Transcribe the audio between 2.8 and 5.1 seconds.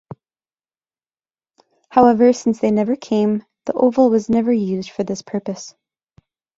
came, The Oval was never used for